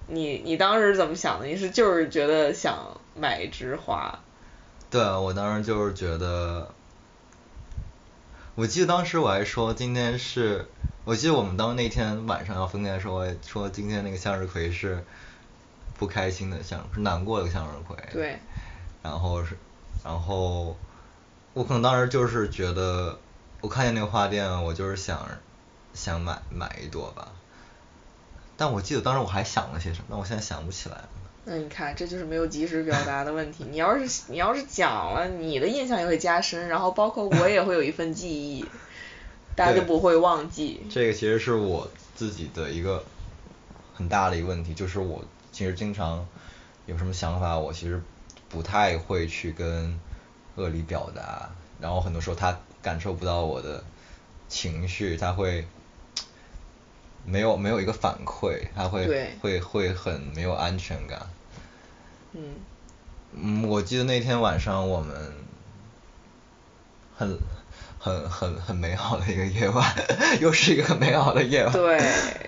[0.07, 1.47] 你你当时怎么想的？
[1.47, 4.17] 你是就是觉得想买一枝花？
[4.89, 6.73] 对，我当时就是觉得，
[8.57, 10.67] 我记得当时我还说今天是，
[11.05, 15.05] 我记得我们当那天晚上要分开的时候，我说今天那个向日葵是
[15.99, 17.95] 不开心的向，是难过的向日葵。
[18.11, 18.39] 对。
[19.03, 19.59] 然后是，
[20.03, 20.75] 然后
[21.53, 23.19] 我可能当时就是觉得，
[23.61, 25.29] 我看见那个花店，我就是想
[25.93, 27.29] 想买买一朵吧。
[28.57, 31.09] 但我记得当时我还想了些什么，但我现在想不起来了。
[31.49, 33.65] 那你看，这就是没有及时表达的问题。
[33.71, 38.65] 你要是你要是讲了，你的印象也会加深，然后包括我也会有一份记忆，
[39.55, 40.83] 大家就不会忘记。
[40.91, 43.05] 这个其实是我自己的一个
[43.95, 46.27] 很大的一个问题，就是我其实经常
[46.87, 48.03] 有什么想法，我其实
[48.49, 49.97] 不太会去跟
[50.57, 51.49] 恶里表达，
[51.81, 53.85] 然后很多时候他感受不到我的
[54.49, 55.65] 情绪，他会。
[57.27, 61.21] 没有没有一个反馈，他会会会很没有安全感。
[62.33, 62.55] 嗯。
[63.39, 65.35] 嗯，我记得那天晚上我们
[67.17, 67.39] 很
[67.99, 69.85] 很很很美好的一个夜晚，
[70.41, 71.73] 又是一个很美好的夜晚。
[71.73, 72.01] 对。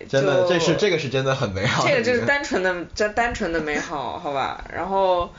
[0.09, 1.87] 真的，这是这个是真的很美好。
[1.87, 4.65] 这个就是单纯的，这单纯的美好，好吧。
[4.73, 5.31] 然后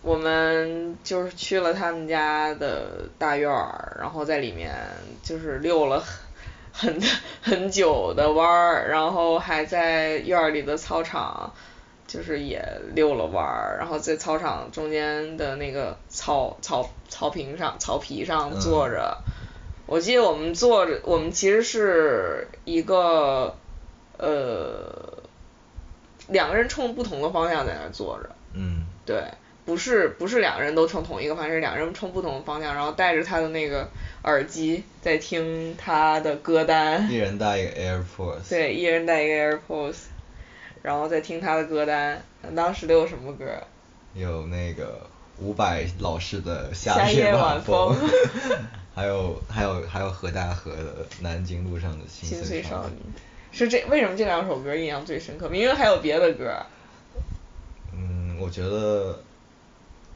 [0.00, 4.74] 我们就是去了他们家的大院儿，然后在里面
[5.22, 6.02] 就是溜了。
[6.80, 6.98] 很
[7.42, 11.52] 很久的弯儿，然后还在院里的操场，
[12.06, 12.64] 就是也
[12.94, 19.18] 溜了弯儿，然后在操场中间的那个草草草坪上草皮上坐着。
[19.84, 23.54] 我记得我们坐着，我们其实是一个
[24.16, 25.22] 呃
[26.28, 28.30] 两个人冲不同的方向在那坐着。
[28.54, 28.86] 嗯。
[29.04, 29.22] 对。
[29.70, 33.88] 不是不是两个人都冲同一个方向，是两个人冲不同的方向，然后带着他的那个
[34.24, 37.08] 耳机在听他的歌单。
[37.08, 38.48] 一人带一个 AirPods。
[38.48, 39.94] 对，一人带一个 AirPods，
[40.82, 42.20] 然后再听他的歌单。
[42.56, 43.44] 当时都有什么歌？
[44.12, 45.06] 有那个
[45.38, 47.94] 伍佰老师的《夏夜晚风》，
[48.92, 50.82] 还有还有还有何大河的
[51.20, 52.96] 《南京路上的心碎少女》。
[53.56, 55.48] 是这为什么这两首歌印象最深刻？
[55.48, 56.56] 明明还有别的歌。
[57.94, 59.22] 嗯，我觉得。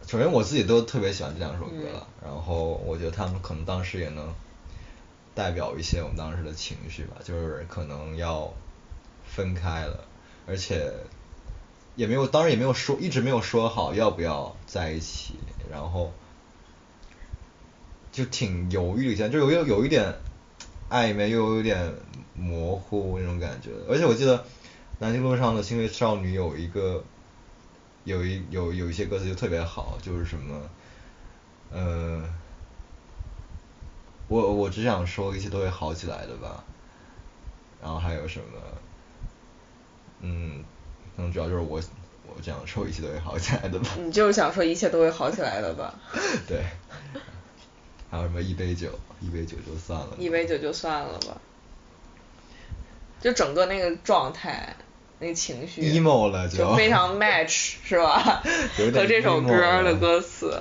[0.06, 4.32] 首先我自己都特别喜欢这两首歌了，然后我觉得他们可能当时也能
[5.34, 8.52] 代表一些我们当时的情绪吧，就是可能要
[9.24, 10.04] 分开了，
[10.46, 10.92] 而且
[11.96, 15.34] 也没有，当时也没有说，一直没有说好要不要在一起，
[15.70, 16.12] 然后
[18.12, 20.14] 就挺犹豫一下，就有有有一点
[20.90, 21.92] 暧昧，又有点
[22.34, 24.44] 模糊那种感觉，而且我记得
[24.98, 27.02] 南京路上的心碎少女有一个。
[28.04, 30.70] 有一有有一些歌词就特别好，就是什么，
[31.72, 32.22] 呃，
[34.28, 36.62] 我我只想说一切都会好起来的吧，
[37.82, 38.46] 然后还有什么，
[40.20, 40.64] 嗯，
[41.16, 41.80] 可能主要就是我
[42.26, 43.88] 我这样说一切都会好起来的吧。
[43.98, 45.94] 你就是想说一切都会好起来的吧？
[46.46, 46.64] 对。
[48.10, 50.14] 还有什么一杯酒，一杯酒就算了。
[50.18, 51.40] 一杯酒就算了吧。
[53.20, 54.76] 就整个那个状态。
[55.20, 58.42] 那情绪 emo 了就非常 match 是吧？
[58.92, 60.60] 和这首歌的歌词。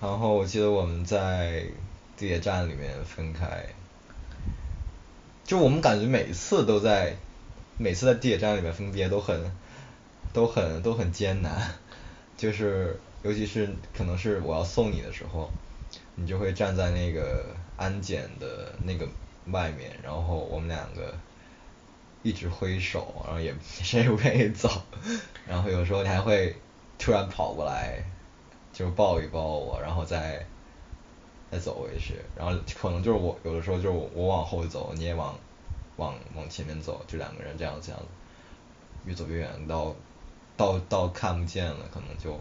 [0.00, 1.64] 然后我记得我们在
[2.16, 3.66] 地铁站里面分开，
[5.44, 7.16] 就我们感觉每次都在，
[7.78, 9.50] 每次在地铁站里面分别都很，
[10.32, 11.74] 都很都很艰难，
[12.36, 15.50] 就是尤其是可能是我要送你的时候，
[16.14, 17.44] 你就会站在那个
[17.76, 19.08] 安检的那个
[19.50, 21.12] 外面，然后我们两个。
[22.26, 24.68] 一直挥手，然后也 谁也不愿意走，
[25.46, 26.56] 然后有时候你还会
[26.98, 28.02] 突然跑过来，
[28.72, 30.44] 就抱一抱我，然后再
[31.52, 35.38] 再走回去，然后可能就是我有的时候就是我往后走，你也往
[35.98, 38.02] 往往前面走，就两个人这样这样，
[39.04, 39.94] 越走越远，到
[40.56, 42.40] 到到看不见了，可能就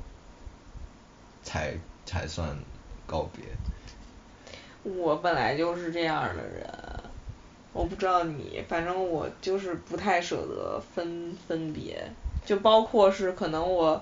[1.44, 2.58] 才才算
[3.06, 3.46] 告别。
[4.82, 6.85] 我本来就是这样的人。
[7.76, 12.10] 我不知道你，反正我就是不太舍得分分别，
[12.46, 14.02] 就包括是可能我，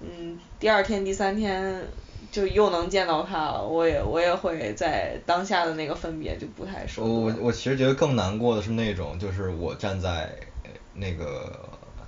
[0.00, 1.82] 嗯，第二天、第三天
[2.30, 7.08] 就又能见到他了，我也我也会在当下的那个分别就不太舍得。
[7.08, 10.30] 我我其实觉得更难过的是那种，就是我站在
[10.92, 11.58] 那个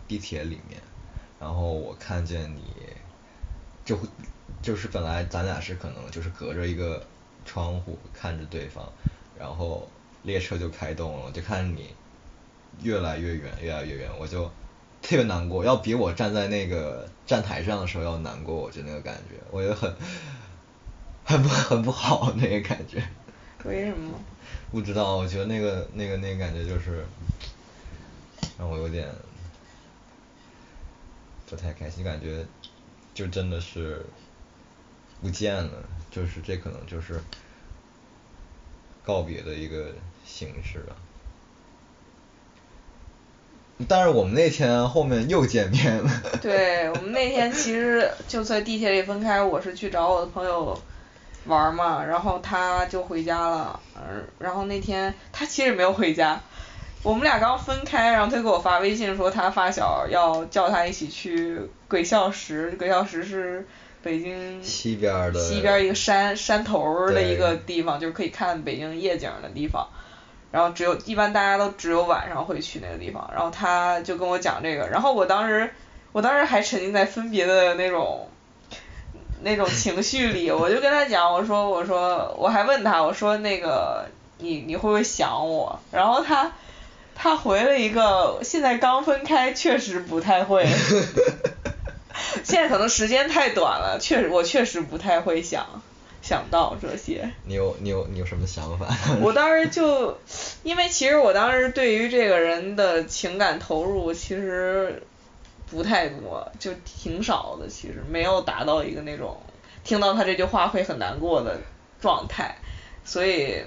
[0.07, 0.79] 地铁里面，
[1.41, 2.63] 然后我看见你，
[3.83, 4.07] 就会
[4.61, 7.03] 就是本来咱俩是可能就是隔着一个
[7.47, 8.87] 窗户看着对方，
[9.39, 9.89] 然后。
[10.23, 11.95] 列车就开动了，就看你
[12.81, 14.45] 越来越远，越来越远，我就
[15.03, 19.93] 特别难过，要比我站在那个站台上的时候要难过，我觉得那个感觉，我觉得很
[21.25, 23.03] 很不很不好那个感觉。
[23.65, 24.19] 为什么？
[24.71, 27.05] 不知道，我觉得那个那个那个感觉就是
[28.59, 29.09] 让我有点
[31.47, 32.47] 不太开心，感觉
[33.13, 34.07] 就真的是
[35.21, 37.21] 不见了，就是这可能就是
[39.05, 39.93] 告别的一个。
[40.33, 40.97] 形式啊。
[43.89, 46.11] 但是我们那天后面又见面了。
[46.41, 50.81] 对，我们那天其实就在地铁里分开，我是去找我的朋友
[51.47, 56.41] 玩嘛，然后他就回家了，嗯，然后那天他其实没有回家，
[57.03, 61.59] 我们俩刚分开，然后他给我发微信说他发小要叫他一起去
[61.89, 63.67] 鬼笑石，鬼笑石是
[64.01, 69.89] 北京西边的西边一个山山头的一个地方，就是可以看北京夜景的地方。
[70.53, 75.73] 然后只有一般大家都只有晚上会去那个地方，然后他就跟我讲这个，然后我当时
[76.13, 78.29] 我当时还沉浸在分别的那种
[79.43, 84.05] 那种情绪里， 我就跟他讲，我说我说我还问他，我说那个
[84.39, 85.81] 你你会不会想我？
[85.91, 86.53] 然后他
[87.15, 90.67] 他回了一个现在刚分开，确实不太会，
[92.45, 95.83] 现在可能时间太短了，确实我确实不太会想。
[96.23, 97.29] 想到这些。
[97.45, 98.87] 你有你有你有什么想法？
[99.21, 100.17] 我当时就，
[100.63, 105.03] 因为其实我当时对于这个人的情感投入其实
[105.69, 109.41] 不太多，就挺少的，其实没有达到一个那种
[109.85, 111.61] 听到他这句话会很难过的
[112.01, 112.57] 状态，
[113.05, 113.65] 所以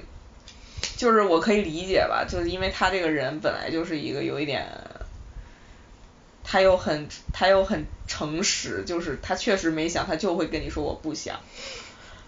[0.96, 4.66] 就是我可以理解吧， 就是因为他这个人本来就是一个有一点，
[6.44, 11.40] 他又很他又很诚实，就是他确实没想，他就会跟你说我不想。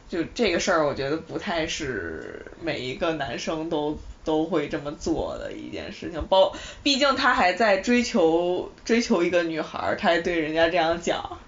[0.09, 6.25] 就这个事儿，我觉得不太是每一个男生都都会这么做的一件事情。
[6.27, 11.39] 包，毕竟他还在追求追求一个女孩儿，他还对人家这样讲，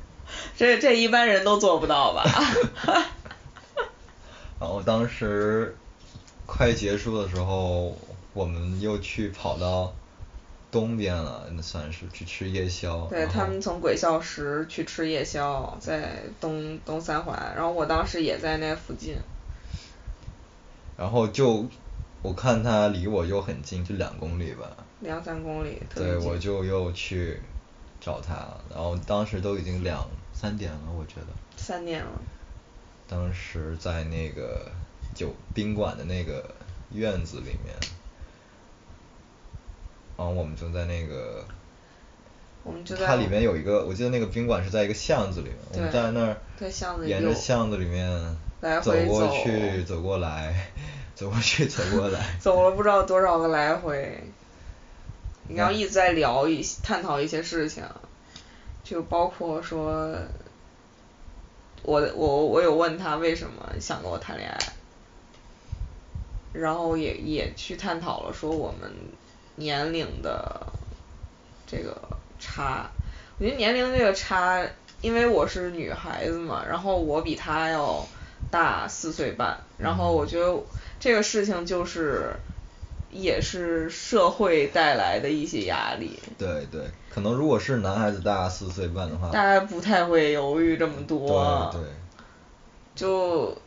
[0.57, 2.24] 这这一般人都做不到吧？
[4.60, 5.76] 然后当时
[6.45, 7.97] 快结束的时候，
[8.34, 9.93] 我们又去跑到。
[10.72, 13.08] 东边了，那算是去吃夜宵。
[13.08, 19.16] 对他们从鬼笑石去吃夜宵，在东东三环，然后我当时也在那附近。
[20.96, 21.66] 然后就，
[22.22, 24.78] 我看他离我又很近，就两公里吧。
[25.00, 25.82] 两三公里。
[25.96, 27.42] 对，我就又去
[28.00, 28.36] 找他，
[28.70, 31.28] 然后当时都已经两三点了，我觉得。
[31.58, 32.12] 三点了。
[33.08, 34.72] 当时在那个
[35.16, 36.54] 酒宾馆的那个
[36.92, 37.76] 院子里面。
[40.20, 41.46] 然后我们就在那个，
[42.64, 46.36] 我们就在它里面有一个，我记得那个宾馆是在一个巷子里，我们在那儿
[47.06, 48.38] 沿着巷子里面
[48.84, 50.72] 走过去走过来，
[51.16, 52.20] 走过去走过来。
[52.42, 54.22] 走了不知道多少个来回，
[55.48, 57.86] 然后一直在聊一探讨一些事情，
[58.84, 60.14] 就包括说，
[61.84, 64.60] 我我我有问他为什么想跟我谈恋爱，
[66.52, 68.92] 然后也也去探讨了说我们。
[69.60, 70.66] 年龄的
[71.68, 71.95] 这个
[72.39, 72.89] 差，
[73.38, 74.66] 我觉得年龄这个差，
[75.01, 78.07] 因为我是女孩子嘛，然后我比他要
[78.49, 80.57] 大四岁半，然后我觉得
[80.99, 82.34] 这个事情就是
[83.12, 86.20] 也是社会带来的一些压力。
[86.38, 91.70] 对对，可能如果是男孩子大四岁半的话，大家不太会犹豫这么多。
[91.72, 91.89] 对对。
[92.95, 93.57] 就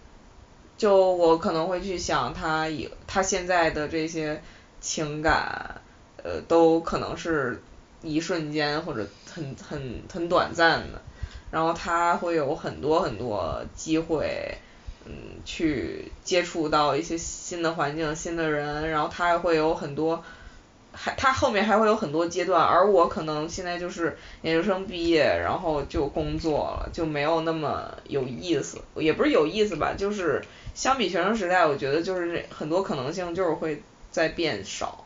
[0.77, 4.43] 就我可能会去想他以他现在的这些
[4.83, 5.81] 情感。
[6.25, 7.61] 呃，都可能是
[8.01, 9.05] 一瞬间或者
[9.35, 11.03] 很很很短暂的，
[11.51, 14.57] 然后他会有很多很多机会，
[15.05, 15.13] 嗯，
[15.45, 20.23] 去接触到一些新的环境、新的人，然后他还会有很多，
[20.93, 30.41] 还他后面还会有很多阶段，而我可能现在就是研究生毕业，然后就工作了，就没有那么有意思，也不是有意思吧，就是
[30.73, 33.83] 相比学生时代，我觉得就是很多可能性就是会
[34.13, 35.05] 在变少。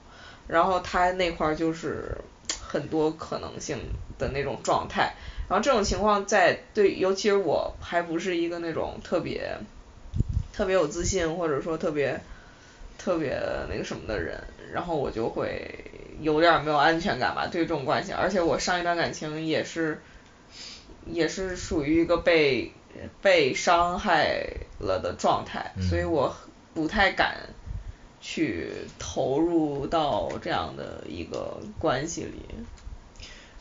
[0.48, 2.18] 然后他那块儿就是
[2.60, 3.78] 很多可能性
[4.16, 5.14] 的那种状态，
[5.48, 9.58] 然后这种情况在对，尤其是我还不是一个那种特别
[10.52, 12.20] 特别有自信或者说特别
[12.96, 14.40] 特别那个什么的人，
[14.72, 15.84] 然后我就会
[16.20, 20.00] 有点没有安全感吧，对这种关系，而且我上一段感情也是
[21.04, 22.72] 也是属于一个被
[23.20, 24.46] 被伤害
[24.78, 26.36] 了的状态，所以我
[26.72, 27.34] 不太敢。
[28.28, 28.68] 去
[28.98, 32.42] 投入到这样的一个关系里。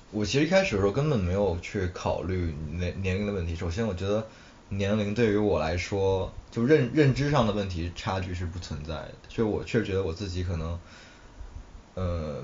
[0.09, 3.55] 我其实一开始的时候根本没有去考虑年年龄的问题。
[3.55, 4.25] 首先，我觉得
[4.69, 9.13] 年龄对于我来说，就认认知上的问题差距是不存在的。
[9.29, 10.79] 就我确实觉得我自己可能，
[11.93, 12.43] 呃，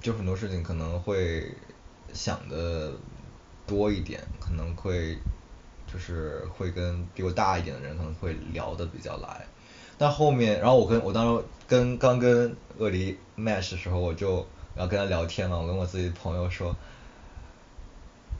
[0.00, 1.54] 就很多事情可能会
[2.12, 2.92] 想的
[3.68, 5.16] 多一点，可能会
[5.86, 9.46] 就是会跟比我大一点的人可能会聊的比较来。
[10.02, 14.44] 但后面，然后我跟我当时跟刚跟鳄梨 match 的时候，我就
[14.74, 16.74] 然后跟他聊天嘛，我跟我自己朋友说，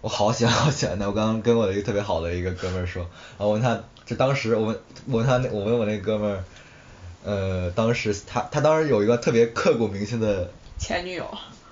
[0.00, 3.02] 我好喜欢好喜欢他，我刚刚跟我的一个特别好的一个哥们儿说，
[3.38, 6.44] 然后问他，就当时我问我问他那我问我那哥们儿，
[7.22, 11.24] 呃，当时他他当时有一个特别刻骨铭心的前女友，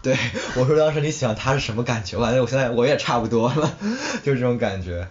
[0.03, 0.16] 对，
[0.55, 2.16] 我说当时你喜欢他是什么感觉？
[2.16, 3.76] 我感觉我现在我也差不多了，
[4.22, 5.09] 就这种感觉。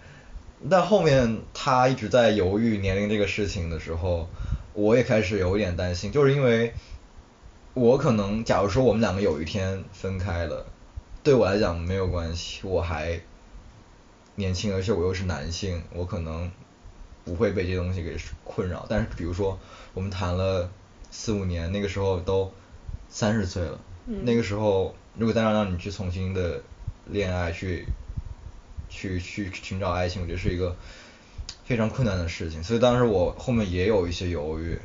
[0.69, 4.29] 但后面他一直在犹豫年龄这个事情的时候，
[4.73, 6.73] 我也开始有一点担心，就是因为，
[7.73, 10.65] 我可能假如说我们两个有一天分开了，
[11.23, 13.19] 对我来讲没有关系，我还
[14.35, 16.51] 年轻，而且我又是男性，我可能
[17.25, 18.85] 不会被这些东西给困扰。
[18.89, 19.59] 但是比如说
[19.93, 20.69] 我们谈了
[21.11, 22.51] 四五年，那个时候都
[23.09, 23.79] 三十岁了。
[24.23, 26.63] 那个时候，如果再让让你去重新的
[27.05, 27.85] 恋爱，去
[28.89, 30.75] 去去寻找爱情，我觉得是一个
[31.69, 32.63] 非常困难的事情。
[32.63, 34.79] 所以当时我后面也有一些犹豫，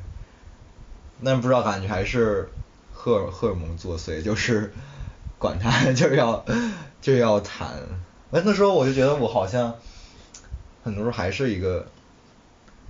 [1.25, 2.51] 但不知道感觉还是
[2.93, 4.71] 荷尔荷尔蒙作祟，就是
[5.41, 6.45] 管他，就是要
[7.01, 7.69] 就要谈。
[8.31, 9.75] 哎，那时候我就觉得我好像
[10.83, 11.87] 很多时候还是一个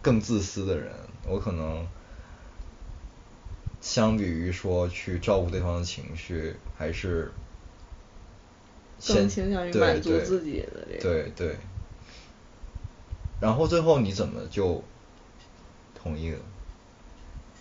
[0.02, 0.90] 更自私的人，
[1.28, 1.86] 我可能。
[3.80, 7.30] 相比于说去照顾对方的情绪，还是
[9.06, 11.02] 更倾向于满足自己的这个。
[11.02, 11.56] 对对。
[13.44, 14.82] 然后最后你怎么就
[15.94, 16.38] 同意了？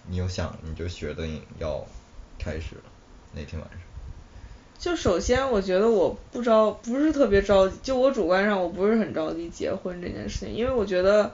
[0.07, 1.27] 你有想，你就觉得
[1.59, 1.85] 要
[2.39, 2.83] 开始了
[3.33, 3.79] 那天晚上。
[4.79, 7.75] 就首先，我觉得我不着，不是特别着急。
[7.83, 11.33] 就我主观上，我不是很着急结婚这件事情，因为我觉得，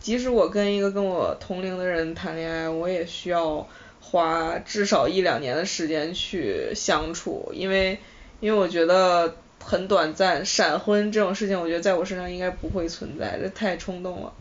[0.00, 3.66] 即使我跟一个跟我同龄的人谈恋爱，我也需要。
[4.02, 7.98] 花至少一两年的时间去相处，因为
[8.40, 9.36] 因为我觉得
[9.70, 14.32] 很短暂，闪婚这种事情，我觉得在我身上应该不会存在，这太冲动了。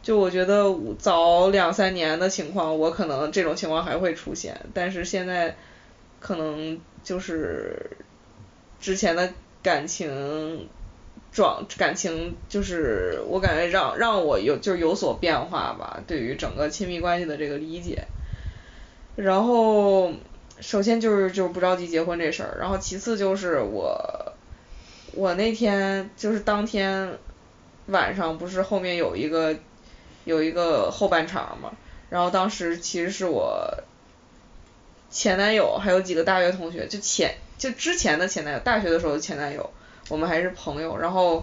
[0.00, 5.56] 就我觉得早两三年的情况，我可能这种情况还会出现，但是现在
[6.20, 7.90] 可能就是
[8.80, 10.68] 之前的感情
[11.32, 18.06] 状感情就是我感觉让让我有就有所变化吧，对于整个亲密关系的这个理解。
[19.16, 20.12] 然后，
[20.60, 24.32] 首先就是就是不着急结婚这事儿，然后其次就是我，
[25.12, 27.18] 我那天就是当天
[27.86, 29.56] 晚上不是后面有一个
[30.24, 31.72] 有一个后半场嘛，
[32.08, 33.82] 然后当时其实是我
[35.10, 39.70] 前男友还有几个大学同学，就前就之前的前男友，大学的时候的前男友，
[40.08, 41.42] 我们还是朋友，然后。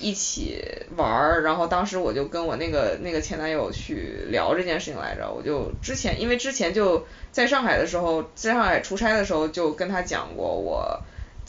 [0.00, 0.60] 一起
[0.96, 11.00] 玩儿，然后当时我就跟我那个那个前男友去聊这件事情来着，我就之前因为之前就在上海的时候，在上海出差的时候就跟他讲过，我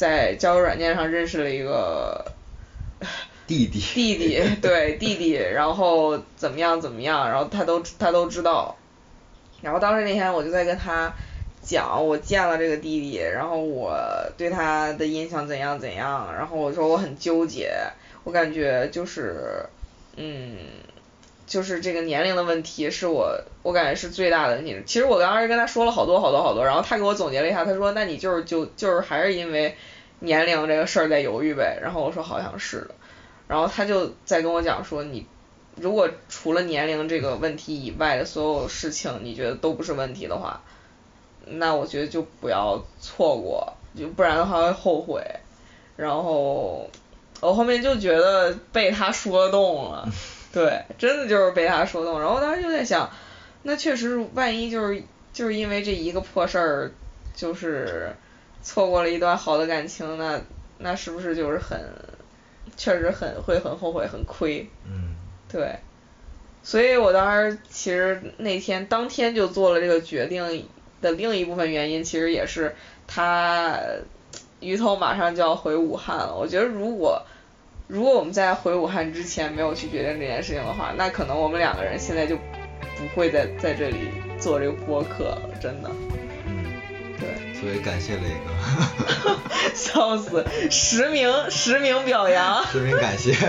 [0.04, 2.26] 在交友软件上认识了一个
[3.48, 8.76] 弟弟弟弟对弟弟，然后怎么样怎么样，然后他都他都知道，
[9.62, 11.14] 然后当时那天我就在跟他
[11.62, 13.98] 讲我见了这个弟弟，然后我
[14.38, 17.72] 对他的印象怎样怎样，然后我说我很纠结。
[18.26, 19.66] 我感觉就是，
[20.18, 20.58] 嗯，
[21.48, 24.82] 就是这个年龄的问题是我，我感觉是最大的问题。
[24.86, 29.76] 其实我当时跟他说了好多好多好多，然后他给我总结了一下，他说那你就是就就是还是因为
[30.24, 31.80] 年龄这个事儿在犹豫呗。
[31.82, 32.96] 然后我说好像是的，
[33.48, 35.26] 然后他就在跟我讲说你
[35.76, 40.62] 如果除了年龄这个问题以外的所有事情你觉得都不是问题的话，
[41.46, 45.24] 那我觉得就不要错过，就不然的话会后悔。
[45.96, 46.90] 然后。
[47.42, 50.08] 我后面就觉得被他说动了，
[50.54, 52.22] 对，真的就是被他说动。
[52.22, 53.10] 然后当时就在想，
[53.64, 55.04] 那确实万一就是
[55.34, 56.92] 就是因为这一个破事儿，
[57.36, 58.16] 就是
[58.64, 60.42] 错过了一段好的感情，那
[60.80, 61.80] 那是不是就是很，
[62.76, 64.68] 确实很会很后悔很亏。
[64.86, 65.14] 嗯。
[65.52, 65.76] 对。
[66.64, 70.68] 所以我当时其实那天当天就做了这个决定
[71.02, 73.78] 的另一部分原因，其实也是他
[74.60, 77.22] 鱼头马上就要回武汉了，我觉得如果。
[77.86, 84.08] 如果我们在回武汉之前没有去决定这件事情的话，那可能我们两个人现在就不会在在这里
[84.40, 85.92] 做这个播客了，真的。
[87.64, 88.22] 特别感谢磊
[89.24, 89.38] 哥，
[89.74, 93.34] 笑死，实名实名表扬， 实名感谢。